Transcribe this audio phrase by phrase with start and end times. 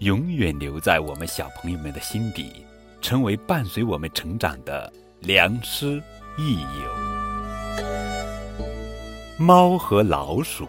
[0.00, 2.64] 永远留在我们小朋友们的心底，
[3.00, 6.00] 成为伴随我们成长的良师
[6.36, 6.94] 益友。
[9.36, 10.68] 猫和老鼠，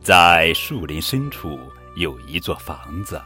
[0.00, 1.58] 在树林深处
[1.96, 3.20] 有一座房子，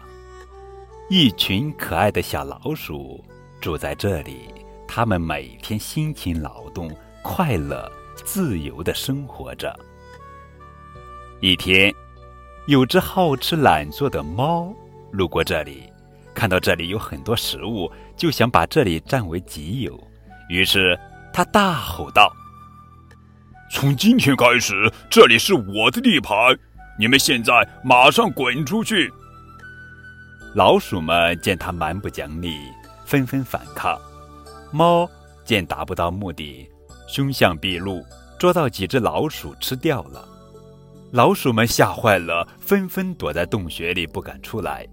[1.11, 3.23] 一群可爱的小老鼠
[3.61, 4.48] 住在这里。
[4.86, 6.91] 它们每天辛勤劳动，
[7.23, 9.78] 快乐自由的生活着。
[11.41, 11.95] 一天。
[12.69, 14.70] 有只好吃懒做的猫
[15.11, 15.91] 路过这里，
[16.34, 19.98] 看到这里有很多食物，就想把这里占为己有。
[20.50, 20.94] 于是
[21.33, 22.30] 他大吼道
[23.72, 24.74] ：“从今天开始，
[25.08, 26.36] 这里是我的地盘，
[26.98, 29.11] 你们现在马上滚出去！”
[30.55, 32.55] 老鼠们见他蛮不讲理，
[33.06, 33.98] 纷纷反抗。
[34.70, 35.08] 猫
[35.42, 36.69] 见达不到目的，
[37.06, 38.05] 凶相毕露，
[38.39, 40.22] 捉到几只老鼠吃掉了。
[41.11, 44.87] 老鼠们吓坏了，纷纷躲在洞穴里不敢出来。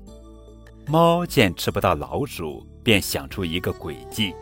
[0.88, 4.34] 猫见吃不到老鼠，便想出一个诡计。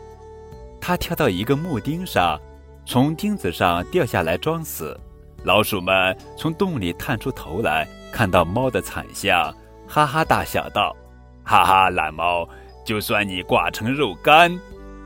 [0.80, 2.38] 它跳到一个木钉上，
[2.86, 4.98] 从钉子上掉下来装死。
[5.42, 9.52] 老鼠们从洞里探出头来，看到猫的惨相，
[9.88, 10.94] 哈哈大笑道
[11.42, 12.48] ：“哈哈，懒猫，
[12.84, 14.56] 就算你挂成肉干，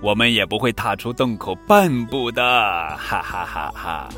[0.03, 2.43] 我们也不会踏出洞口半步的！”
[2.99, 4.09] 哈哈哈哈。